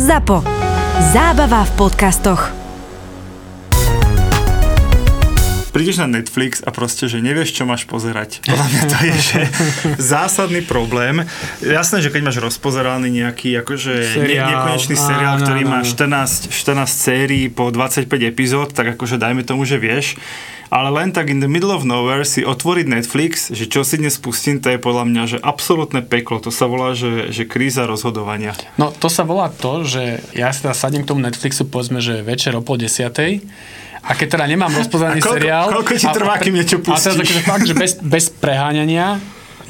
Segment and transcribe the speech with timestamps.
[0.00, 0.40] ZAPO.
[1.12, 2.56] Zábava v podcastoch.
[5.70, 8.44] prídeš na Netflix a proste, že nevieš, čo máš pozerať.
[8.44, 9.40] Podľa mňa to je že
[10.12, 11.24] zásadný problém.
[11.60, 15.72] Jasné, že keď máš rozpozeraný nejaký akože seriál, nekonečný seriál, áno, ktorý áno.
[15.72, 20.20] má 14, 14 sérií po 25 epizód, tak akože dajme tomu, že vieš
[20.70, 24.14] ale len tak in the middle of nowhere si otvoriť Netflix, že čo si dnes
[24.22, 26.38] pustím, to je podľa mňa, že absolútne peklo.
[26.38, 28.54] To sa volá, že, že kríza rozhodovania.
[28.78, 32.22] No to sa volá to, že ja si teda sadnem k tomu Netflixu, povedzme, že
[32.22, 33.42] večer o pol desiatej
[34.00, 35.74] a keď teda nemám rozpoznaný seriál...
[35.74, 36.94] Koľko ti trvá, kým niečo pustíš?
[36.94, 39.18] A teraz akože fakt, že bez, bez preháňania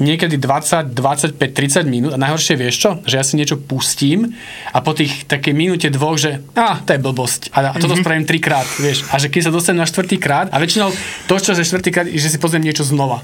[0.01, 2.91] niekedy 20, 25, 30 minút a najhoršie vieš čo?
[3.05, 4.33] Že ja si niečo pustím
[4.73, 8.01] a po tých takej minúte dvoch, že a to je blbosť a, a toto mm-hmm.
[8.01, 9.05] spravím trikrát, vieš.
[9.13, 10.89] A že keď sa dostanem na štvrtýkrát a väčšinou
[11.29, 13.21] to, čo je štvrtýkrát, že si pozriem niečo znova.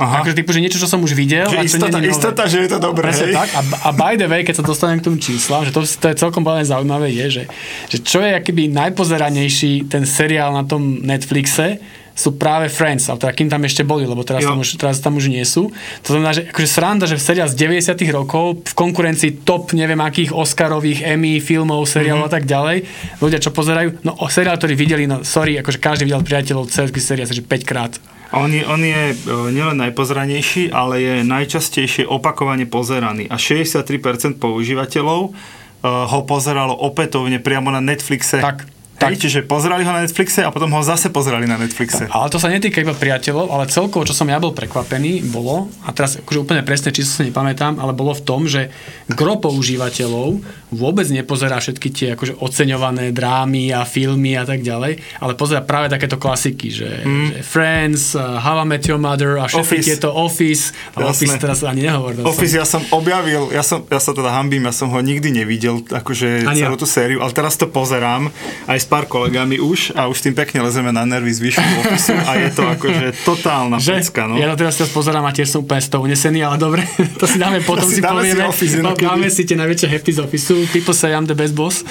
[0.00, 0.24] Aha.
[0.24, 1.44] Akože typu, že niečo, čo som už videl.
[1.44, 3.12] Že a čo istota, istota, že je to dobré.
[3.12, 3.48] Tak.
[3.52, 6.16] A, a by the way, keď sa dostanem k tomu číslam, že to, to je
[6.16, 7.44] celkom veľmi zaujímavé, je, že,
[7.92, 11.76] že čo je akýby najpozeranejší ten seriál na tom Netflixe,
[12.14, 15.16] sú práve Friends, ale teda kým tam ešte boli, lebo teraz, tam už, teraz tam
[15.16, 15.72] už nie sú.
[16.04, 20.34] To znamená, že akože sranda, že seriál z 90 rokov v konkurencii top neviem akých
[20.36, 22.34] Oscarových, Emmy, filmov, seriálov mm-hmm.
[22.34, 22.76] a tak ďalej,
[23.24, 27.28] ľudia čo pozerajú, no seriál, ktorý videli, no sorry, akože každý videl priateľov celý seriál,
[27.28, 27.92] že 5 krát.
[28.30, 29.18] On je, on je
[29.50, 33.26] nielen najpozeranejší, ale je najčastejšie opakovane pozeraný.
[33.26, 35.34] A 63% používateľov
[35.82, 38.38] ho pozeralo opätovne priamo na Netflixe.
[38.38, 39.16] Tak tak.
[39.16, 42.12] Čiže pozerali ho na Netflixe a potom ho zase pozerali na Netflixe.
[42.12, 45.96] Ale to sa netýka iba priateľov, ale celkovo, čo som ja bol prekvapený, bolo, a
[45.96, 48.68] teraz akože úplne presné číslo sa nepamätám, ale bolo v tom, že
[49.08, 55.32] gro používateľov vôbec nepozerá všetky tie akože oceňované drámy a filmy a tak ďalej, ale
[55.34, 57.26] pozerá práve takéto klasiky, že, mm.
[57.32, 59.86] že Friends, uh, How I Met Your Mother a všetky office.
[59.88, 60.64] tieto Office.
[60.92, 62.20] A Office teraz ani nehovoril.
[62.28, 62.60] Office som.
[62.60, 66.44] ja som objavil, ja, som, ja sa teda hambím, ja som ho nikdy nevidel, akože
[66.44, 66.82] ani celú ja.
[66.82, 68.28] tú sériu, ale teraz to pozerám
[68.68, 72.48] aj pár kolegami už a už tým pekne lezeme na nervy zvyšku opisu a je
[72.50, 74.26] to akože totálna že, pecka.
[74.26, 74.34] No.
[74.34, 76.82] Ja to teraz teraz pozerám a tiež som úplne z toho unesený, ale dobre,
[77.22, 78.42] to si dáme potom, si, si dáme povieme.
[78.42, 80.66] Si office, no, dáme si tie najväčšie hefty z ofisu.
[80.74, 81.86] People say I'm the best boss.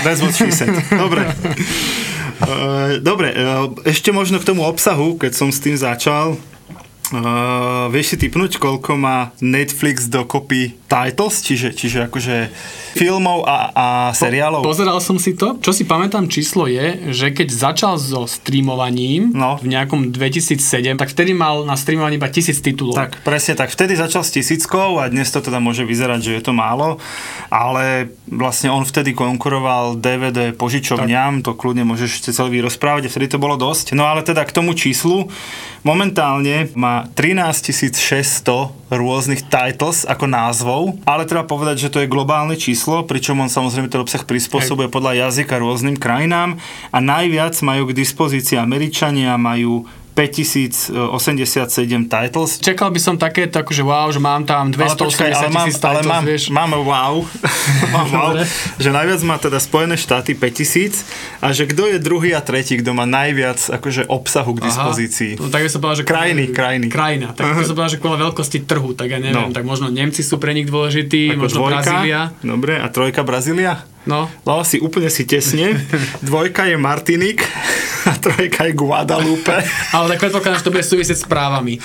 [0.00, 0.72] Best boss said.
[0.96, 1.28] Dobre.
[2.40, 6.40] Uh, dobre, uh, ešte možno k tomu obsahu, keď som s tým začal.
[7.10, 12.50] Uh, vieš si typnúť, koľko má Netflix dokopy titles, čiže, čiže akože
[12.94, 14.62] filmov a, a seriálov?
[14.62, 15.58] Po, pozeral som si to.
[15.58, 19.58] Čo si pamätám číslo je, že keď začal so streamovaním no.
[19.58, 22.94] v nejakom 2007, tak vtedy mal na streamovaní iba tisíc titulov.
[22.94, 23.74] Tak, presne tak.
[23.74, 26.98] Vtedy začal s tisíckou a dnes to teda môže vyzerať, že je to málo,
[27.50, 31.44] ale vlastne on vtedy konkuroval DVD požičovňam, tak.
[31.46, 33.94] to kľudne môžeš ešte celý rozprávať, vtedy to bolo dosť.
[33.98, 35.30] No ale teda k tomu číslu,
[35.86, 42.58] momentálne má 13 600 rôznych titles ako názvov, ale treba povedať, že to je globálne
[42.58, 46.58] číslo, pričom on samozrejme ten obsah prispôsobuje podľa jazyka rôznym krajinám
[46.90, 49.86] a najviac majú k dispozícii Američania, majú
[50.20, 52.60] 5087 titles.
[52.60, 56.22] Čakal by som takéto, akože wow, že mám tam 280 ale mám, titles, ale mám,
[56.28, 56.52] vieš.
[56.52, 57.24] Mám wow,
[57.94, 58.36] mám wow
[58.76, 62.92] že najviac má teda Spojené štáty 5000 a že kto je druhý a tretí, kto
[62.92, 65.32] má najviac akože obsahu k dispozícii.
[65.40, 66.86] Aha, no, tak by som povedal, že krajiny, krajiny.
[66.92, 69.56] Krajina, tak by som povedal, že kvôli veľkosti trhu, tak ja neviem, no.
[69.56, 72.20] tak možno Nemci sú pre nich dôležití, Ako možno dvojka, Brazília.
[72.44, 73.72] Dobre, a trojka Brazília?
[74.08, 74.32] No.
[74.48, 75.76] Lala si úplne si tesne.
[76.24, 77.44] Dvojka je Martinik
[78.20, 79.56] trojka je Guadalupe.
[79.96, 81.80] Ale tak predpokladám, že to bude súvisieť s právami.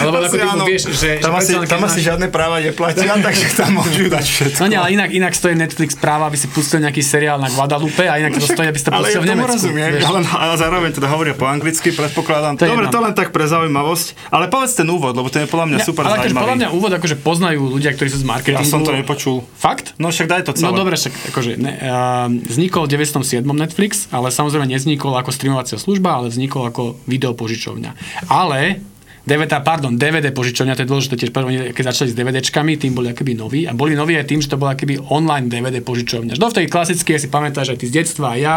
[0.00, 1.18] Lebo ako ty vieš, že...
[1.18, 4.60] Tam, asi, tam asi žiadne práva neplatia, takže tam môžu dať všetko.
[4.62, 8.06] No nie, ale inak, inak stojí Netflix práva, aby si pustil nejaký seriál na Guadalupe
[8.06, 9.50] a inak to stojí, aby si to pustil v Nemecku.
[9.50, 12.56] rozumiem, ale, ale zároveň teda hovoria po anglicky, predpokladám.
[12.60, 14.30] To Dobre, to len tak pre zaujímavosť.
[14.30, 16.44] Ale povedz ten úvod, lebo to je podľa mňa ja, super ale zaujímavý.
[16.44, 18.62] podľa mňa úvod akože poznajú ľudia, ktorí sú z marketingu.
[18.62, 19.42] Ja som to nepočul.
[19.56, 19.96] Fakt?
[19.98, 20.70] No však daj to celé.
[20.70, 23.42] No dobre, však akože ne, uh, vznikol v 97.
[23.42, 27.90] Netflix, ale samozrejme neznikol ako streamovacia služba, ale vznikol ako videopožičovňa.
[28.28, 28.89] Ale
[29.20, 31.30] DVD, pardon, DVD požičovňa, to je dôležité tiež,
[31.76, 34.56] keď začali s DVDčkami, tým boli akoby noví a boli noví aj tým, že to
[34.56, 36.40] bola akoby online DVD požičovňa.
[36.40, 38.56] v tej klasické si pamätáš aj ty z detstva a ja,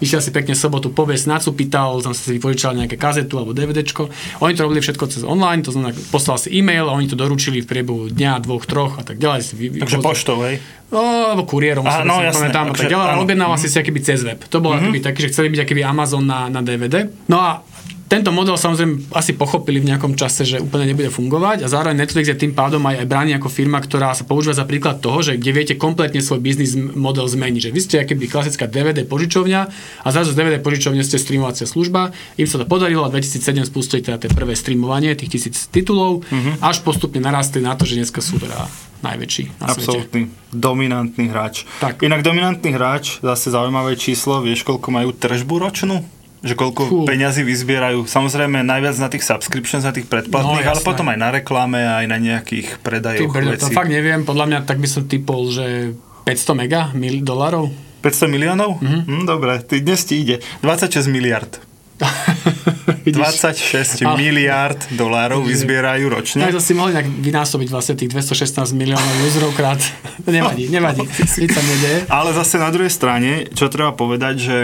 [0.00, 4.08] išiel si pekne sobotu poviesť na pýtal, som si vypožičal nejaké kazetu alebo DVDčko.
[4.40, 7.60] Oni to robili všetko cez online, to znamená, poslal si e-mail a oni to doručili
[7.60, 9.40] v priebehu dňa, dvoch, troch a tak ďalej.
[9.44, 10.58] Si vy, Takže poštou, hej?
[10.90, 14.42] No, alebo kuriérom, Aha, no, si pamätám, ďalej, ale objednával si si akoby cez web.
[14.42, 14.90] To bolo mm-hmm.
[14.90, 17.06] akoby taký, že chceli byť akoby Amazon na, na DVD.
[17.30, 17.62] No a
[18.10, 22.26] tento model samozrejme asi pochopili v nejakom čase, že úplne nebude fungovať a zároveň Netflix
[22.26, 25.38] je tým pádom aj, aj bráni ako firma, ktorá sa používa za príklad toho, že
[25.38, 27.62] kde viete kompletne svoj biznis model zmeniť.
[27.62, 29.60] Že vy ste akéby klasická DVD požičovňa
[30.02, 32.10] a zrazu z DVD požičovne ste streamovacia služba.
[32.34, 36.58] Im sa to podarilo a 2007 spustili teda tie prvé streamovanie tých tisíc titulov, uh-huh.
[36.66, 38.66] až postupne narastli na to, že dneska sú teda
[39.06, 40.22] najväčší na Absolutný.
[40.26, 40.50] svete.
[40.50, 41.62] Dominantný hráč.
[41.78, 42.02] Tak.
[42.02, 46.02] Inak dominantný hráč, zase zaujímavé číslo, vieš, koľko majú tržbu ročnú?
[46.40, 46.98] Že koľko Fú.
[47.04, 48.08] peňazí vyzbierajú.
[48.08, 52.08] Samozrejme najviac na tých subscriptions, na tých predplatných, No, ale potom aj na reklame, aj
[52.08, 55.92] na nejakých Ty, predajoch brďo, to fakt neviem, podľa mňa tak by som typol, že
[56.24, 57.68] 500 mega mil, dolarov.
[58.00, 58.80] 500 miliónov?
[58.80, 58.88] Mhm.
[58.88, 59.20] Mm-hmm.
[59.20, 60.40] Hm, dobre, ty, dnes ti ide.
[60.64, 61.60] 26 miliard.
[63.04, 63.20] Vidíš?
[63.44, 66.40] 26 Ale- miliard dolárov vyzbierajú ročne.
[66.48, 69.80] Tak to si mohli nejak vynásobiť vlastne tých 216 miliónov userov krát.
[70.24, 71.04] nevadí, nevadí.
[71.04, 72.08] Nič sa nedeje.
[72.08, 74.58] Ale zase na druhej strane, čo treba povedať, že,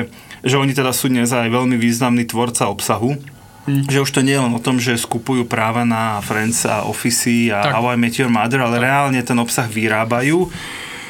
[0.46, 3.18] že oni teda sú dnes aj veľmi významný tvorca obsahu,
[3.66, 3.90] Hm.
[3.90, 7.50] že už to nie je len o tom, že skupujú práva na Friends a Office
[7.50, 7.72] a Tak.
[7.74, 10.46] How I Met Your Mother, ale reálne ten obsah vyrábajú.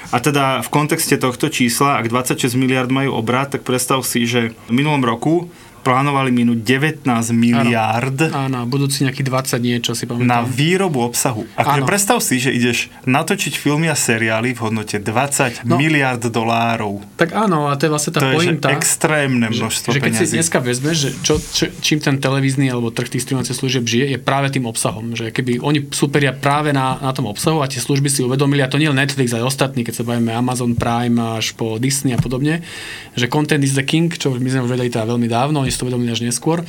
[0.08, 4.56] A teda v kontexte tohto čísla, ak 26 miliard majú obrat, tak predstav si, že
[4.66, 5.52] v minulom roku
[5.86, 10.26] plánovali minúť 19 miliard Áno, budúci nejaký 20 niečo si pamätám.
[10.26, 11.46] na výrobu obsahu.
[11.54, 11.86] Akože Áno.
[11.86, 15.76] predstav si, že ideš natočiť filmy a seriály v hodnote 20 No.
[15.76, 17.06] miliard dolárov.
[17.14, 18.68] Tak áno, a to je vlastne tá To je že pointa.
[18.72, 20.34] extrémne že, množstvo že keď si peňazí.
[20.34, 24.18] dneska vezmeš, že čo, čo, čím ten televízny alebo trh tých streamovacích služieb žije, je
[24.18, 25.12] práve tým obsahom.
[25.12, 28.66] Že keby oni superia práve na, na tom obsahu a tie služby si uvedomili, a
[28.66, 32.18] to nie len Netflix, aj ostatní, keď sa bavíme Amazon Prime až po Disney a
[32.18, 32.64] podobne,
[33.12, 35.78] že content is the king, čo my sme už vedeli teda veľmi dávno, oni si
[35.78, 36.64] to uvedomili až neskôr.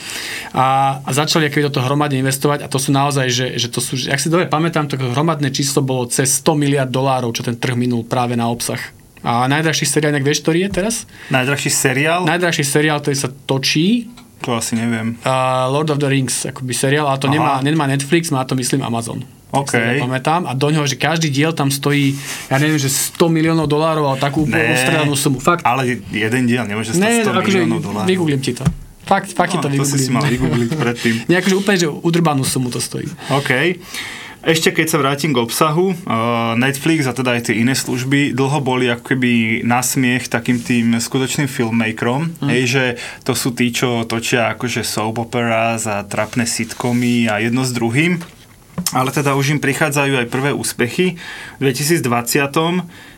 [0.52, 0.66] A,
[1.00, 3.96] a začali akoby do toho hromadne investovať a to sú naozaj, že, že to sú,
[3.96, 7.56] že, ak si dobre pamätám, to hromadné číslo bolo cez 100 miliard dolárov, čo ten
[7.56, 8.80] trh minul práve na obsah.
[9.22, 10.96] A najdrahší seriál, inak vieš, ktorý je teraz?
[11.28, 12.22] Najdrahší seriál?
[12.24, 15.18] Najdrahší seriál, ktorý sa točí, To asi neviem.
[15.20, 17.34] uh, Lord of the Rings, akoby seriál, ale to Aha.
[17.34, 19.26] nemá, nemá Netflix, má to myslím Amazon.
[19.50, 19.74] OK.
[19.98, 20.44] Pamätám.
[20.44, 22.14] A do ňoho, že každý diel tam stojí,
[22.46, 25.40] ja neviem, že 100 miliónov dolárov, ale takú úplne ostrelanú sumu.
[25.40, 25.64] Fakt.
[25.64, 28.08] Ale jeden diel nemôže Ne, stať 100 akože miliónov dolárov.
[28.08, 28.68] vygooglím ti to.
[29.08, 30.68] Fakt, fakt No, to to si si mal vygooglím.
[30.68, 31.16] vygoogliť predtým.
[31.32, 33.08] Nie, akože úplne, že udrbanú sumu to stojí.
[33.32, 33.80] OK.
[34.48, 38.64] Ešte keď sa vrátim k obsahu, uh, Netflix a teda aj tie iné služby dlho
[38.64, 42.48] boli ako keby na smiech takým tým skutočným filmmakerom, mm.
[42.48, 42.84] hej, že
[43.28, 48.24] to sú tí, čo točia akože soap operas a trapné sitcomy a jedno s druhým.
[48.96, 51.18] Ale teda už im prichádzajú aj prvé úspechy.
[51.58, 52.08] V 2020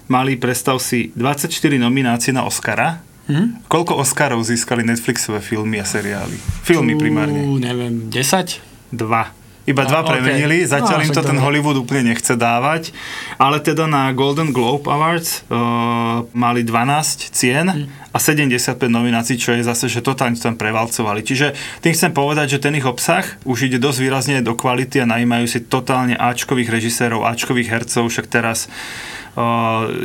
[0.09, 3.05] mali, predstav si, 24 nominácií na Oscara.
[3.29, 3.69] Hm?
[3.69, 6.33] Koľko Oscarov získali Netflixové filmy a seriály?
[6.65, 7.45] Filmy primárne.
[7.61, 8.57] Neviem, 10?
[8.89, 9.37] Dva.
[9.69, 10.11] Iba dva A, okej.
[10.17, 11.37] premenili, zatiaľ No, im to ten.
[11.37, 12.89] Hollywood úplne nechce dávať,
[13.37, 17.85] ale teda na Golden Globe Awards uh, mali 12 cien Hm.
[18.09, 21.21] a 75 nominácií, čo je zase, že totálne to tam prevalcovali.
[21.21, 21.53] Čiže
[21.85, 25.45] tým chcem povedať, že ten ich obsah už ide dosť výrazne do kvality a najímajú
[25.45, 28.65] si totálne Ačkových režisérov, Ačkových hercov, však teraz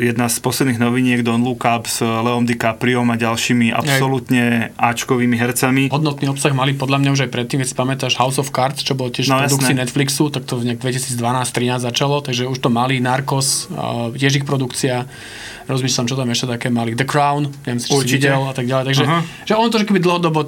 [0.01, 5.89] jedna z posledných noviniek Don Look Up s Leom DiCapriom a ďalšími absolútne Ačkovými hercami.
[5.89, 8.93] Hodnotný obsah mali podľa mňa už aj predtým, keď si pamätáš House of Cards, čo
[8.93, 9.75] bolo tiež No, produkcii.
[9.75, 13.67] Netflixu, tak to v nejak 2012-13 začalo, takže už to mali Narcos,
[14.15, 15.09] tiež ich produkcia,
[15.65, 18.27] rozmýšľam, čo tam ešte také mali, The Crown, neviem si, či si Určite.
[18.27, 19.19] videl a tak ďalej, takže Aha.
[19.45, 20.41] že on to že keby dlhodobo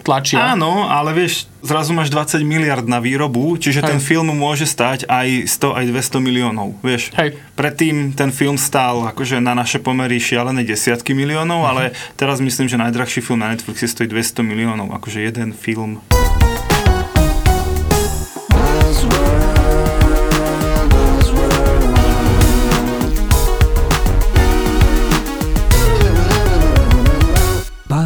[0.00, 0.52] tlačia.
[0.52, 3.88] Áno, ale vieš, zrazu máš 20 miliard na výrobu, čiže Hej.
[3.88, 7.10] ten film môže stať aj 100, aj 200 miliónov, vieš.
[7.14, 7.36] Hej.
[7.54, 11.68] Predtým ten film stál akože na naše pomery šialené desiatky miliónov, Mhm.
[11.68, 11.82] ale
[12.14, 15.98] teraz myslím, že najdrahší film na Netflixe stojí 200 miliónov, akože jeden film.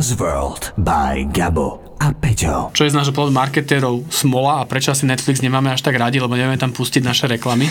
[0.04, 2.68] Buzzworld by Gabo a Peťo.
[2.76, 6.20] čo je z nášho pohľadu marketérov smola a prečo asi Netflix nemáme až tak radi,
[6.20, 7.64] lebo nevieme tam pustiť naše reklamy.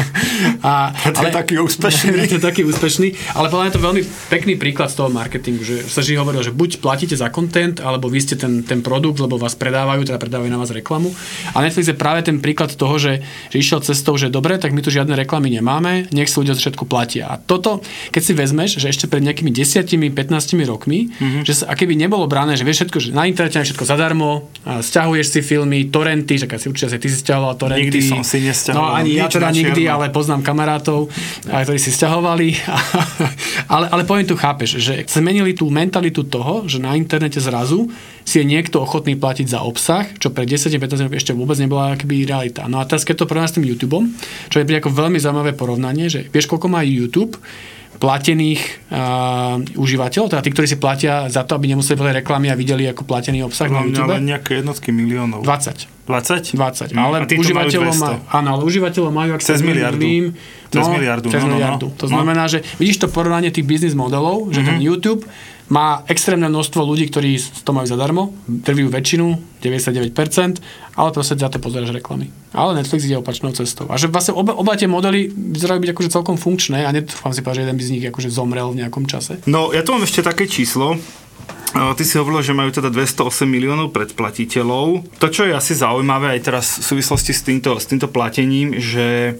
[0.64, 2.16] a, To je taký úspešný.
[2.32, 4.02] to je taký úspešný, ale podľa mňa je to veľmi
[4.32, 8.08] pekný príklad z toho marketingu, že sa vždy hovorilo, že buď platíte za content, alebo
[8.08, 11.12] vy ste ten, ten produkt, lebo vás predávajú, teda predávajú na vás reklamu.
[11.52, 13.20] A Netflix je práve ten príklad toho, že,
[13.52, 16.88] že išiel cestou, že dobre, tak my tu žiadne reklamy nemáme, nech si ľudia všetko
[16.88, 17.28] platia.
[17.28, 20.08] A toto, keď si vezmeš, že ešte pred nejakými 10-15
[20.64, 21.44] rokmi, mm-hmm.
[21.44, 25.26] že sa, aké by nebolo brané, že vieš všetko, že na internete všetko zadarmo, stiahuješ
[25.34, 27.90] si filmy, torrenty, že si určite si ty si stiahoval torrenty.
[27.90, 31.10] Nikdy som si nesťahoval No ani ja teda nikdy, ale poznám kamarátov,
[31.50, 32.54] a ktorí si stiahovali.
[33.74, 37.90] ale, ale poviem tu, chápeš, že zmenili tú mentalitu toho, že na internete zrazu
[38.26, 42.26] si je niekto ochotný platiť za obsah, čo pred 10-15 rokov ešte vôbec nebola akoby
[42.26, 42.66] realita.
[42.66, 44.04] No a teraz keď to porovnáš s tým YouTubeom,
[44.50, 47.38] čo je ako veľmi zaujímavé porovnanie, že vieš, koľko má YouTube,
[47.96, 48.98] platených uh,
[49.74, 53.02] užívateľov, teda tí, ktorí si platia za to, aby nemuseli pozerať reklamy a videli ako
[53.02, 54.12] platený obsah na Podľa mňa YouTube.
[54.12, 55.40] len nejaké jednotky miliónov.
[55.40, 55.88] 20.
[56.04, 56.54] 20?
[56.54, 56.92] 20.
[56.92, 57.98] Mm, Ale majú užívateľov, 200.
[57.98, 59.98] má, áno, ale užívateľov majú, ak Cez miliardu.
[59.98, 60.26] nemýlim,
[60.66, 61.54] Cez miliardu, Cez no, no, no.
[61.56, 61.86] miliardu.
[61.94, 62.10] To No.
[62.12, 64.66] znamená, že vidíš to porovnanie tých biznis modelov, že Mhm.
[64.66, 65.22] ten YouTube
[65.66, 69.26] má extrémne množstvo ľudí, ktorí to majú zadarmo, trvajú väčšinu,
[69.58, 70.62] 99%,
[70.94, 72.30] ale proste za to pozeráš reklamy.
[72.54, 73.90] Ale Netflix ide opačnou cestou.
[73.90, 77.42] A že vlastne oba, oba tie modely vyzerajú byť akože celkom funkčné a netrúfam si
[77.42, 79.42] povedať, že jeden by z nich akože zomrel v nejakom čase.
[79.50, 80.94] No, ja tu mám ešte také číslo.
[81.76, 85.04] Ty si hovoril, že majú teda 208 miliónov predplatiteľov.
[85.20, 89.36] To, čo je asi zaujímavé aj teraz v súvislosti s týmto, s týmto platením, že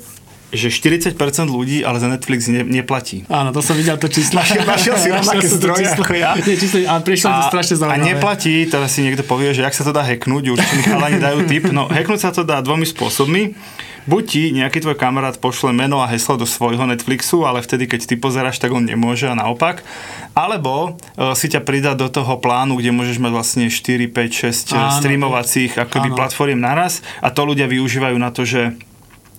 [0.55, 1.19] že 40%
[1.51, 3.27] ľudí ale za Netflix ne, neplatí.
[3.27, 4.39] Áno, to som videl to číslo.
[4.39, 6.39] Našiel- našiel si rovnaké to zdroje ako ja.
[6.39, 8.07] Nie, číslo, ale prišlo mi to strašne a zaujímavé.
[8.15, 11.39] neplatí, teraz si niekto povie, že jak sa to dá hacknúť, určite mi chalani dajú
[11.51, 11.67] tip.
[11.75, 13.59] No, hacknúť sa to dá dvomi spôsobmi.
[14.07, 18.07] Buď ti nejaký tvoj kamarát pošle meno a heslo do svojho Netflixu, ale vtedy, keď
[18.07, 19.83] ty pozeráš, tak on nemôže a naopak.
[20.31, 24.79] Alebo e, si ťa pridá do toho plánu, kde môžeš mať vlastne 4, 5, 6
[24.79, 28.79] Áno, streamovacích akoby platform naraz a to ľudia využívajú na to, že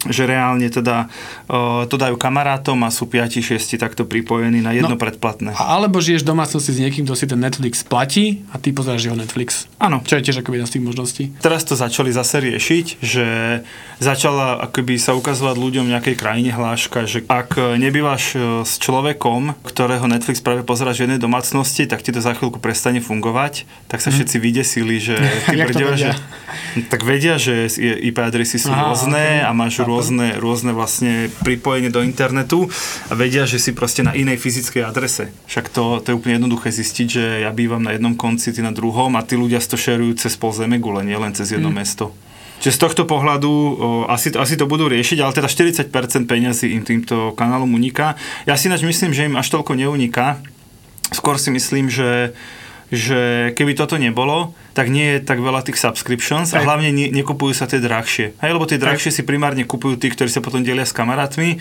[0.05, 1.09] že reálne teda
[1.49, 4.95] uh, to dajú kamarátom a sú 5-6 takto pripojení na jedno No.
[4.95, 5.51] predplatné.
[5.53, 9.17] Alebo žiješ v domácnosti s niekým, kto si ten Netflix platí a ty pozeráš jeho
[9.17, 9.65] Netflix.
[9.77, 10.05] Áno.
[10.05, 11.23] Čo je tiež akoby jedna z tých možností.
[11.39, 13.25] Teraz to začali zase riešiť, že
[13.97, 19.57] začala akoby sa ukazovať ľuďom v nejakej krajine hláška, že ak nebývaš e, s človekom,
[19.65, 23.99] ktorého Netflix práve pozeráš v jednej domácnosti, tak ti to za chvíľku prestane fungovať, tak
[23.99, 25.17] sa všetci vydesili, že
[25.49, 25.95] ty vedia?
[25.97, 26.11] že
[26.87, 29.81] tak vedia, že IP adresy sú rôzne a máš.
[29.87, 32.67] Rôzne, rôzne vlastne pripojenie do internetu
[33.07, 35.31] a vedia, že si proste na inej fyzickej adrese.
[35.47, 38.75] Však to, to je úplne jednoduché zistiť, že ja bývam na jednom konci, ty na
[38.75, 42.11] druhom a tí ľudia to šerujú cez pol zemegule, nie len cez jedno mesto.
[42.57, 43.69] Čiže z tohto pohľadu o,
[44.09, 48.17] asi, to, asi to budú riešiť, ale teda 40% peňazí im týmto kanálom uniká.
[48.49, 50.41] Ja si ináč myslím, že im až toľko neuniká.
[51.13, 52.33] Skôr si myslím, že
[52.87, 57.51] že keby toto nebolo, tak nie je tak veľa tých subscriptions a hlavne ne, nekupujú
[57.51, 58.39] sa tie drahšie.
[58.39, 61.59] Hej, lebo tie drahšie si primárne kupujú tí, ktorí sa potom delia s kamarátmi,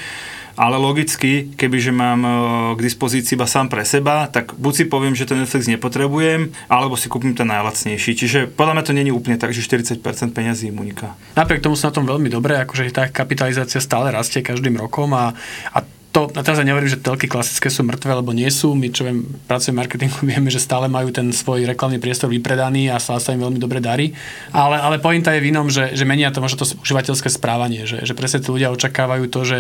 [0.57, 2.31] ale logicky, kebyže mám e,
[2.77, 6.97] k dispozícii iba sám pre seba, tak buď si poviem, že ten Netflix nepotrebujem, alebo
[6.97, 8.17] si kúpim ten najlacnejší.
[8.17, 10.01] Čiže podľa mňa to není úplne tak, že 40%
[10.33, 11.13] peňazí im uniká.
[11.37, 15.37] Napriek tomu sú na tom veľmi dobré, akože tá kapitalizácia stále rastie každým rokom a,
[15.77, 15.79] a
[16.17, 18.73] to, a teraz ja nehovorím, že telky klasické sú mŕtve, lebo nie sú.
[18.73, 22.89] My, čo viem, pracujeme v marketingu, vieme, že stále majú ten svoj reklamný priestor vypredaný
[22.89, 24.17] a stále sa im veľmi dobre darí.
[24.49, 28.01] Ale, ale pointa je v inom, že, že menia to možno to užívateľské správanie, že,
[28.01, 29.59] že presne tí ľudia očakávajú to, že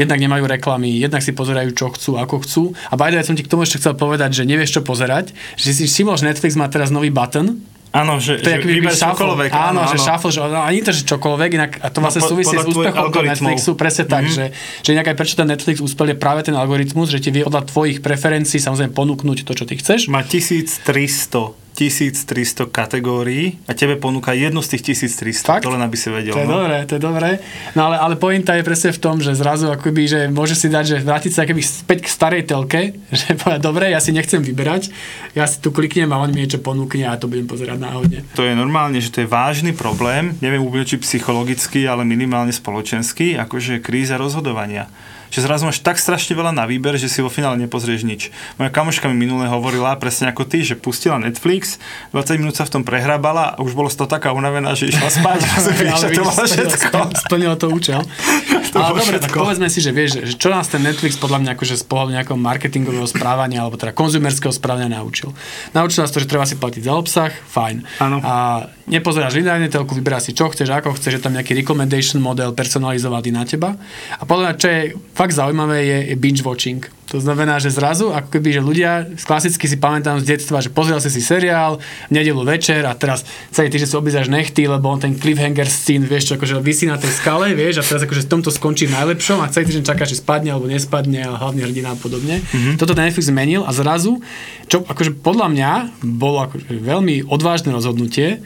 [0.00, 2.62] jednak nemajú reklamy, jednak si pozerajú, čo chcú, ako chcú.
[2.88, 5.36] A by the way, som ti k tomu ešte chcel povedať, že nevieš, čo pozerať,
[5.60, 7.60] že si všimol, že Netflix má teraz nový button,
[7.92, 9.50] Áno, že, to je že vyber čokoľvek.
[9.52, 12.56] Áno, že shuffle, že no, ani to, že čokoľvek, inak a to vlastne po- súvisí
[12.56, 13.24] s úspechom toho.
[13.28, 17.12] Netflixu, presne tak, že, že inak aj prečo ten Netflix úspel je práve ten algoritmus,
[17.12, 20.08] že ti vie podľa tvojich preferencií samozrejme ponúknuť to, čo ty chceš.
[20.08, 25.40] Má 1300 1300 kategórií a tebe ponúka jednu z tých 1300.
[25.48, 25.64] Fakt?
[25.64, 26.36] To len aby si vedel.
[26.36, 26.60] To je no.
[26.60, 27.30] dobré, to je dobré.
[27.72, 30.84] No ale, ale pointa je presne v tom, že zrazu akoby, že môže si dať,
[30.84, 34.92] že vrátiť sa akoby späť k starej telke, že povedať, dobre, ja si nechcem vyberať,
[35.32, 38.20] ja si tu kliknem a on mi niečo ponúkne a to budem pozerať náhodne.
[38.36, 43.40] To je normálne, že to je vážny problém, neviem úplne či psychologicky, ale minimálne spoločenský,
[43.40, 44.92] akože kríza rozhodovania.
[45.32, 48.28] Že zrazu máš tak strašne veľa na výber, že si vo finále nepozrieš nič.
[48.60, 51.80] Moja kamoška mi minule hovorila presne ako ty, že pustila Netflix,
[52.12, 55.38] 20 minút sa v tom prehrábala a už bolo toho taká unavená, že išla spať.
[55.56, 56.98] rozumieš, to bolo všetko.
[57.16, 58.04] Splnilo to účel.
[58.72, 61.50] To Ale dobre, tak povedzme si, že vieš, že čo nás ten Netflix podľa mňa
[61.60, 65.28] akože z pohľadu nejakého marketingového správania alebo teda konzumerského správania naučil.
[65.76, 67.84] Naučil nás to, že treba si platiť za obsah, fajn.
[68.00, 68.24] Áno.
[68.24, 72.50] A nepozeráš lineárne telku, vyberáš si čo chceš, ako chceš, je tam nejaký recommendation model
[72.56, 73.78] personalizovaný na teba.
[74.18, 74.80] A podľa mňa, čo je
[75.14, 76.82] fakt zaujímavé, je, je binge watching.
[77.12, 80.96] To znamená, že zrazu, ako keby, že ľudia, klasicky si pamätám z detstva, že pozrel
[80.96, 81.76] si si seriál
[82.08, 83.20] v nedelu večer a teraz
[83.52, 86.96] celý týždeň si obízaš nechty, lebo on ten cliffhanger scene, vieš, čo akože vysí na
[86.96, 90.16] tej skale, vieš, a teraz akože v tomto skončí v najlepšom a celý týždeň čakáš,
[90.16, 92.40] či spadne alebo nespadne a hlavný hrdina a podobne.
[92.40, 92.80] Mm-hmm.
[92.80, 94.24] Toto Netflix zmenil a zrazu,
[94.72, 95.70] čo akože podľa mňa
[96.00, 98.40] bolo akože veľmi odvážne rozhodnutie,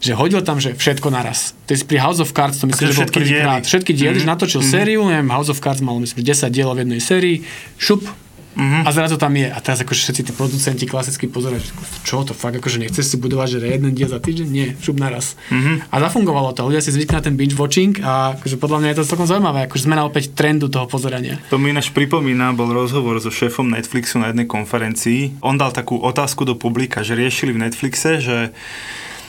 [0.00, 1.52] že hodil tam, že všetko naraz.
[1.68, 3.62] To je pri House of Cards, to myslím, že bol všetky prvýkrát.
[3.68, 4.24] Všetky diely, mm-hmm.
[4.24, 4.76] že natočil mm-hmm.
[4.80, 7.36] sériu, neviem, House of Cards mal myslím, že 10 dielov v jednej sérii,
[7.76, 8.08] šup,
[8.56, 8.82] mm-hmm.
[8.86, 9.48] a zrazu tam je.
[9.48, 11.60] A teraz akože všetci tí producenti klasicky pozerajú,
[12.02, 14.48] čo to fakt, akože nechceš si budovať, že jeden diel za týždeň?
[14.48, 15.36] Nie, šup naraz.
[15.52, 15.92] Mm-hmm.
[15.92, 16.66] A zafungovalo to.
[16.66, 19.68] Ľudia si zvykli na ten binge watching a akože podľa mňa je to celkom zaujímavé,
[19.68, 21.38] akože zmena opäť trendu toho pozerania.
[21.52, 25.40] To mi ináč pripomína, bol rozhovor so šéfom Netflixu na jednej konferencii.
[25.44, 28.50] On dal takú otázku do publika, že riešili v Netflixe, že,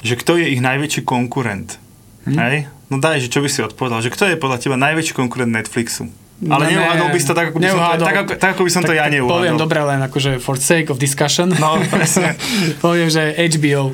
[0.01, 1.77] že kto je ich najväčší konkurent.
[2.25, 2.37] Hm?
[2.37, 2.57] Hej?
[2.91, 6.11] No daj, že čo by si odpovedal, že kto je podľa teba najväčší konkurent Netflixu?
[6.41, 8.05] Ale Ne, neuhádol by si to tak, ako by som to, neuhádol.
[8.09, 9.37] tak, ako, tak, ako by som to ja neuhádol.
[9.37, 11.53] Poviem dobre len akože for sake of discussion.
[11.53, 12.33] No, presne.
[12.85, 13.93] poviem, že HBO.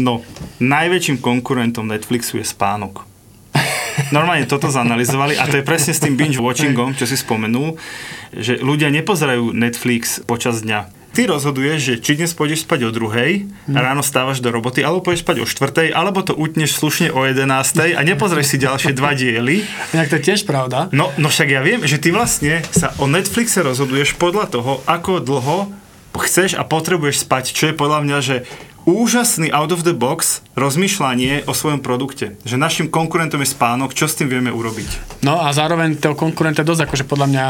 [0.00, 0.24] No,
[0.56, 3.04] najväčším konkurentom Netflixu je spánok.
[4.08, 7.76] Normálne toto zanalizovali a to je presne s tým binge watchingom, čo si spomenul,
[8.32, 10.95] že ľudia nepozerajú Netflix počas dňa.
[11.16, 15.00] Ty rozhoduješ, že či dnes pôjdeš spať o druhej, a ráno stávaš do roboty, alebo
[15.00, 19.16] pôjdeš spať o štvrtej, alebo to utneš slušne o jedenástej a nepozrieš si ďalšie dva
[19.16, 19.64] diely.
[19.96, 20.92] Inak to je tiež pravda.
[20.92, 25.24] No, no však ja viem, že ty vlastne sa o Netflixe rozhoduješ podľa toho, ako
[25.24, 25.72] dlho
[26.20, 28.36] chceš a potrebuješ spať, čo je podľa mňa, že
[28.86, 32.38] úžasný out of the box rozmýšľanie o svojom produkte.
[32.46, 35.20] Že našim konkurentom je spánok, čo s tým vieme urobiť.
[35.26, 37.44] No a zároveň toho konkurenta dosť, akože podľa mňa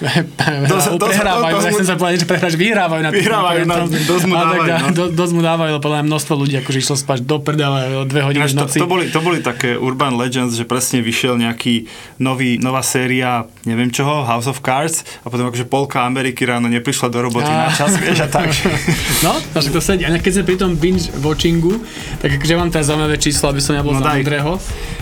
[0.00, 4.32] prehrávajú, dosť ja mu- chcem sa povedať, že prehráš, vyhrávajú na Vyhrávajú na- dosť mu
[4.32, 4.82] A tak dávajú, ďalej.
[4.82, 4.88] no.
[4.90, 8.20] Do- Dosť mu dávajú, lebo podľa množstvo ľudí akože išlo spať do prdele o dve
[8.22, 8.78] hodiny v to, noci.
[8.78, 11.84] to, boli, to boli také urban legends, že presne vyšiel nejaký
[12.16, 17.06] nový, nová séria, neviem čoho, House of Cards a potom akože polka Ameriky ráno neprišla
[17.06, 17.56] do roboty Á.
[17.58, 18.48] na čas, vieš, a tak.
[19.20, 20.02] No, takže to sedí.
[20.02, 21.76] A keď sme pri tom binge watchingu,
[22.18, 24.18] tak akože mám teraz zaujímavé číslo, aby som nebol No no, za daj.
[24.18, 24.52] múdreho,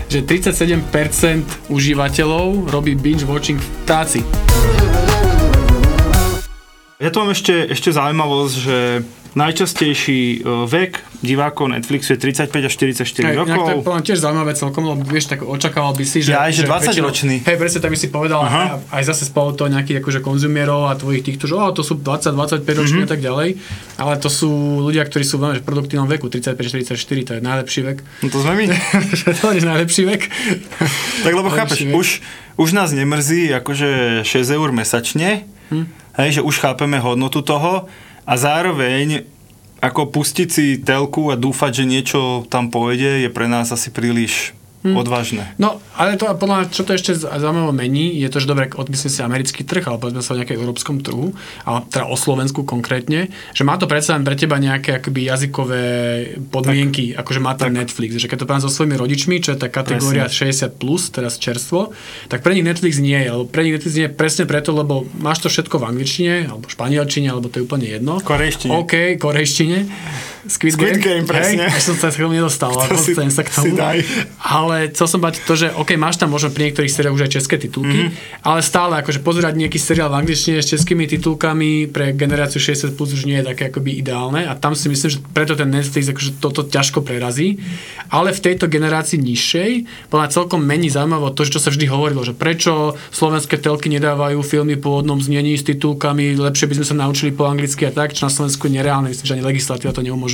[0.05, 0.83] že 37%
[1.69, 4.19] užívateľov robí binge watching v práci.
[6.99, 8.77] Ja tu mám ešte, ešte zaujímavosť, že
[9.31, 13.87] najčastejší e, vek divákov Netflixu je 35 až 44 Hej, inak to je rokov.
[13.87, 16.33] podľa tiež zaujímavé celkom, lebo vieš, tak očakával by si, že...
[16.33, 17.35] Ja že 20 väčšinou- ročný.
[17.39, 18.83] Hej, presne tak by si povedal, Aha.
[18.83, 21.95] aj, aj zase spolu to nejakých akože konzumierov a tvojich týchto, že oh, to sú
[21.95, 23.05] 20-25 roční Mhm.
[23.05, 23.49] a tak ďalej,
[23.95, 24.49] ale to sú
[24.81, 27.97] ľudia, ktorí sú veľmi v produktívnom veku, 35-44, to je najlepší vek.
[28.19, 28.65] No to sme my.
[29.39, 30.21] to je najlepší vek.
[31.23, 31.95] Tak lebo chápeš, vek.
[31.95, 32.07] už,
[32.59, 33.87] už nás nemrzí akože
[34.27, 35.85] 6 eur mesačne, Hm.
[36.19, 37.87] Hej, že už chápeme hodnotu toho
[38.27, 39.23] a zároveň
[39.79, 42.19] ako pustiť si telku a dúfať, že niečo
[42.51, 44.95] tam pôjde, je pre nás asi príliš Hm.
[44.95, 45.43] odvážne.
[45.59, 49.11] No, ale to podľa mňa, čo to ešte zaujímavé mení, je to, že dobre, odmyslím
[49.11, 51.35] si americký trh, ale povedzme sa o nejakej európskom trhu,
[51.67, 55.83] ale teda o Slovensku konkrétne, že má to predsa len pre teba nejaké akoby jazykové
[56.47, 59.59] podmienky, tak, akože má ten Netflix, že keď to poviem so svojimi rodičmi, čo je
[59.59, 61.91] tá kategória 60+, plus, teraz čerstvo,
[62.31, 65.03] tak pre nich Netflix nie je, lebo pre nich Netflix nie je presne preto, lebo
[65.19, 68.23] máš to všetko v angličtine, alebo španielčine, alebo to je úplne jedno.
[68.23, 68.71] Korejštine.
[68.71, 69.77] OK, korejštine.
[70.45, 71.71] Squid, Squid Game, presne.
[71.71, 73.79] Hej, až som sa chvíľu nedostal, ale si- dostanem sa k tomu.
[74.43, 77.31] Ale chcel som bať to, že OK, máš tam možno pri niektorých seriách už aj
[77.41, 78.43] české titulky, mm-hmm.
[78.43, 83.15] ale stále akože pozerať nejaký seriál v angličtine s českými titulkami pre generáciu 60 plus
[83.15, 86.43] už nie je také akoby ideálne a tam si myslím, že preto ten Netflix akože
[86.43, 87.57] toto ťažko prerazí.
[88.11, 89.71] Ale v tejto generácii nižšej
[90.11, 94.43] mňa celkom mení zaujímavé to, že čo sa vždy hovorilo, že prečo slovenské telky nedávajú
[94.43, 98.17] filmy po pôvodnom znení s titulkami, lepšie by sme sa naučili po anglicky a tak,
[98.17, 100.27] čo na Slovensku je nereálne, myslím, že ani legislatíva to neumožňuje.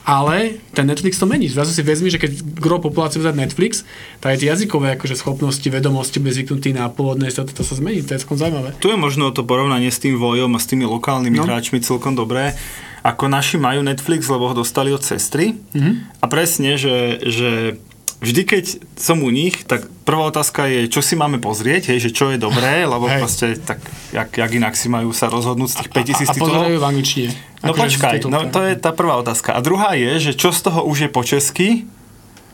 [0.00, 1.46] Ale ten Netflix to mení.
[1.52, 3.84] Zrazu si vezmi, že keď gro populácie vzať Netflix,
[4.18, 8.02] tak aj tie jazykové akože schopnosti, vedomosti bude zvyknutý na pôvodné, to, to sa zmení,
[8.02, 8.74] to je celkom zaujímavé.
[8.80, 11.44] Tu je možno to porovnanie s tým Vojom a s tými lokálnymi no.
[11.44, 12.56] hráčmi celkom dobré.
[13.04, 15.56] Ako naši majú Netflix, lebo ho dostali od sestry.
[15.72, 15.94] Mm-hmm.
[16.20, 17.80] A presne, že, že
[18.20, 18.64] vždy, keď
[19.00, 22.38] som u nich, tak prvá otázka je, čo si máme pozrieť, hej, že čo je
[22.38, 23.20] dobré, lebo Hej.
[23.20, 23.80] proste tak,
[24.12, 26.52] jak, jak inak si majú sa rozhodnúť z tých 5000 a, a titulov.
[26.52, 27.30] pozerajú v angličtine.
[27.60, 29.56] No Akože počkaj, no to je tá prvá otázka.
[29.56, 31.84] A druhá je, že čo z toho už je po česky,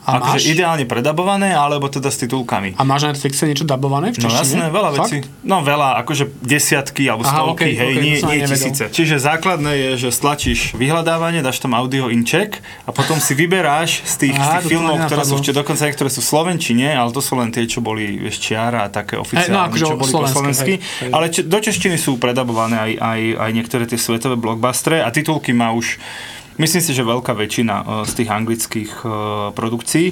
[0.07, 0.39] A máš?
[0.39, 2.79] akože ideálne predabované, alebo teda s titulkami.
[2.79, 4.39] A máš na Netflixe niečo dabované v No češtine?
[4.39, 5.01] jasné, veľa Fakt?
[5.03, 5.17] vecí.
[5.43, 8.85] No veľa, akože desiatky alebo Aha, stovky, okej, hej, okej, nie, nie tisíce.
[8.87, 12.55] Čiže základné je, že stlačíš vyhľadávanie, dáš tam audio in check
[12.87, 15.83] a potom si vyberáš z tých, z Aha, tých to filmov, ktoré sú ešte dokonca
[15.85, 19.19] niektoré sú v Slovenčine, ale to sú len tie, čo boli vieš, čiara a také
[19.19, 20.75] oficiálne, akože čo boli po slovensky.
[20.79, 21.11] hej, hej.
[21.11, 25.51] Ale či, do češtiny sú predabované aj, aj, aj niektoré tie svetové blockbustery a titulky
[25.51, 25.99] má už
[26.57, 29.11] Myslím si, že veľká väčšina eh, z tých anglických eh,
[29.53, 30.07] produkcií.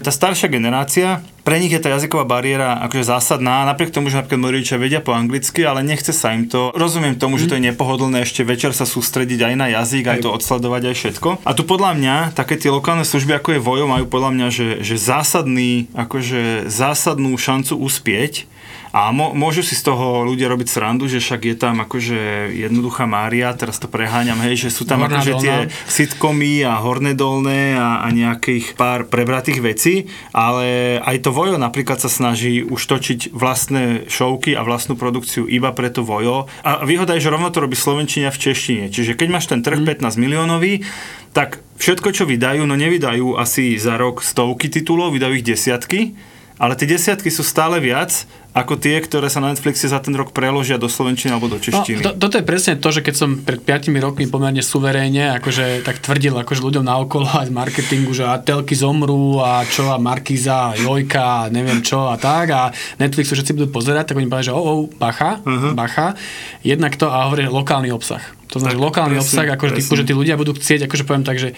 [0.00, 4.40] Tá staršia generácia, pre nich je tá jazyková bariéra akože zásadná, napriek tomu, že napríklad
[4.40, 6.70] moji rodičia vedia po anglicky, ale nechce sa im to.
[6.74, 10.30] Rozumiem tomu, že to je nepohodlné ešte večer sa sústrediť aj na jazyk, aj to
[10.30, 11.28] odsledovať, aj všetko.
[11.42, 14.68] A tu podľa mňa také tie lokálne služby, ako je Vojo, majú podľa mňa, že,
[14.86, 18.46] že zásadný, akože zásadnú šancu uspieť.
[18.92, 23.48] A môžu si z toho ľudia robiť srandu, že však je tam akože jednoduchá Mária,
[23.56, 25.88] teraz to preháňam, hej, že sú tam Horná akože tie dolná.
[25.88, 29.94] sitcomy a horné dolné a, a nejakých pár prebratých vecí,
[30.36, 35.72] ale aj to Vojo napríklad sa snaží už točiť vlastné šovky a vlastnú produkciu iba
[35.72, 36.46] pre to Vojo.
[36.62, 38.84] A výhoda je, že rovno to robí Slovenčina v češtine.
[38.92, 40.84] Čiže keď máš ten trh 15 miliónový,
[41.32, 46.12] tak všetko, čo vydajú, no nevydajú asi za rok stovky titulov, vydajú ich desiatky,
[46.56, 50.36] ale tie desiatky sú stále viac ako tie, ktoré sa na Netflixe za ten rok
[50.36, 52.04] preložia do slovenčiny alebo do No, češtiny.
[52.04, 56.04] to, toto je presne to, že keď som pred 5 rokmi pomerne suverénne, akože tak
[56.04, 60.68] tvrdil akože ľuďom naokolo aj z marketingu, že a telky zomrú a čo a Markiza
[60.68, 62.68] a Jojka a neviem čo a tak a
[63.00, 65.72] Netflix to všetci budú pozerať, tak oni povedia, že oh, oh bacha, uh-huh.
[65.72, 66.12] bacha.
[66.60, 68.20] Jednak to a hovorí lokálny obsah.
[68.52, 70.00] To znamená, Tak, že lokálny presne, obsah, akože typu, presne.
[70.04, 71.56] že tí ľudia budú chcieť, akože poviem tak, že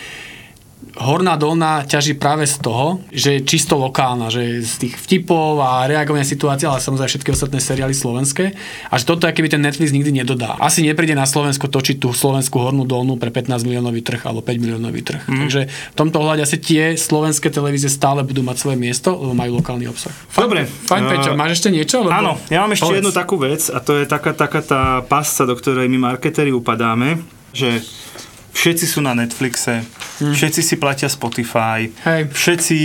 [0.95, 5.89] Horná dolná ťaží práve z toho, že je čisto lokálna, že z tých vtipov a
[5.89, 8.55] reagovania situácií, ale samozrejme všetky ostatné seriály slovenské.
[8.91, 10.55] A že toto aký by ten Netflix nikdy nedodá.
[10.61, 14.63] Asi nepríde na Slovensko točiť tú slovenskú hornú dolnú pre 15 miliónový trh alebo 5
[14.63, 15.23] miliónový trh.
[15.25, 15.41] Mm.
[15.47, 19.59] Takže v tomto ohľade asi tie slovenské televízie stále budú mať svoje miesto, lebo majú
[19.59, 20.15] lokálny obsah.
[20.37, 20.67] Dobre.
[20.67, 22.05] Fajn, eh, Peťo, máš ešte niečo?
[22.05, 22.13] Lebo...
[22.13, 22.99] Áno, ja mám ešte Povedz.
[23.01, 27.23] jednu takú vec a to je taká, taká tá pasca, do ktorej my marketeri upadáme,
[27.55, 27.83] že
[28.55, 29.83] všetci sú na Netflixe,
[30.21, 32.07] všetci si platia Spotify, Hm.
[32.07, 32.21] Hej.
[32.31, 32.79] všetci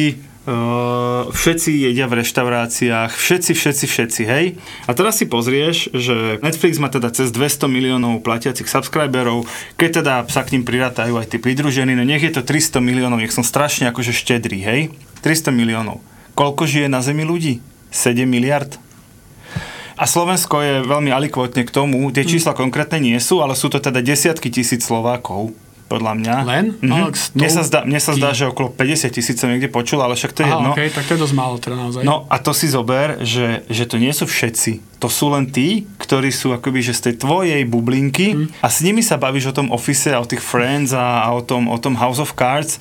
[0.49, 4.57] Uh, všetci jedia v reštauráciách, všetci, všetci, všetci, hej.
[4.89, 9.45] A teraz si pozrieš, že Netflix má teda cez 200 miliónov platiacich subscriberov,
[9.77, 13.21] keď teda sa k ním prirátajú aj tí pridružení, no nech je to 300 miliónov,
[13.21, 14.81] nech som strašne akože štedrý, hej.
[15.21, 16.01] 300 miliónov.
[16.33, 17.61] Koľko žije na Zemi ľudí?
[17.93, 18.73] 7 miliard?
[19.99, 23.77] A Slovensko je veľmi alikvotne k tomu, tie čísla konkrétne nie sú, ale sú to
[23.77, 25.53] teda desiatky tisíc Slovákov,
[25.89, 26.35] podľa mňa.
[26.45, 26.65] Len?
[26.77, 27.09] Mhm.
[27.11, 27.35] Stovky.
[27.35, 30.31] Mne, sa zdá, mne sa zdá, že okolo 50 tisíc som niekde počul, ale však
[30.31, 30.69] to je Aha, jedno.
[30.71, 32.01] okay, tak to je dosť málo teda naozaj.
[32.03, 34.85] No a to si zober, že, že to nie sú všetci.
[34.99, 38.61] To sú len tí, ktorí sú akoby že z tej tvojej bublinky Mhm.
[38.61, 41.41] a s nimi sa bavíš o tom Office a o tých Friends a, a o,
[41.41, 42.77] tom, o tom House of Cards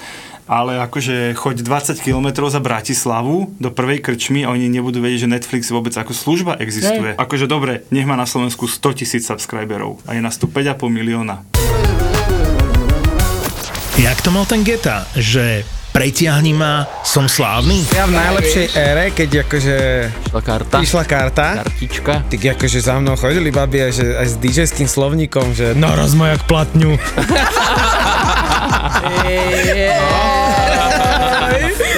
[0.49, 5.35] ale akože choď 20 km za Bratislavu do prvej krčmy a oni nebudú vedieť, že
[5.37, 7.13] Netflix vôbec ako služba existuje.
[7.13, 7.21] Hej.
[7.21, 11.45] Akože dobre, nech má na Slovensku 100 tisíc subscriberov a je nás tu 5,5 milióna.
[13.99, 17.83] Jak to mal ten Geta, že pretiahni ma, som slávny?
[17.91, 19.77] Ja v najlepšej ére, keď akože
[20.23, 20.77] Išla karta.
[20.79, 22.15] išla karta, Kartička.
[22.31, 26.31] tak akože za mnou chodili babi aj, že, aj s DJ-ským slovníkom, že naraz ma
[26.31, 26.95] jak platňu.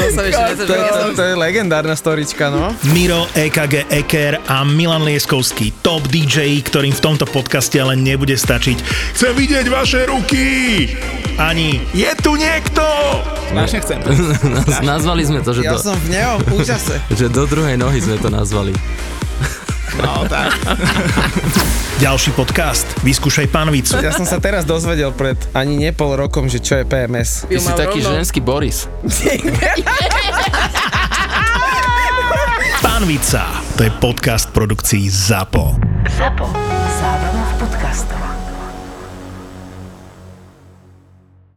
[0.01, 0.09] To
[0.61, 2.73] To, to, to je legendárna storička, no.
[2.93, 8.79] Miro, EKG Eker a Milan Lieskovský, top DJ, ktorým v tomto podcaste ale nebude stačiť.
[9.17, 10.47] Chcem vidieť vaše ruky!
[11.37, 12.83] Ani je tu niekto!
[13.51, 13.99] Strašne chcem.
[14.57, 16.99] Naz- Nazvali sme to, že Ja do, som v neho, úžase.
[17.19, 18.75] že do druhej nohy sme to nazvali.
[19.99, 20.55] No tak.
[22.05, 22.89] Ďalší podcast.
[23.03, 24.01] Vyskúšaj panvicu.
[24.01, 27.45] Ja som sa teraz dozvedel pred ani nie pol rokom, že čo je PMS.
[27.45, 28.89] Ty si taký ženský Boris.
[32.81, 33.45] Panvica.
[33.77, 35.77] To je podcast produkcií ZAPO.
[36.09, 36.47] ZAPO.
[36.97, 38.30] Zábrná v podcastovách.